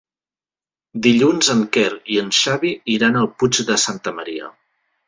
[1.07, 4.53] Dilluns en Quer i en Xavi iran al Puig de Santa Maria.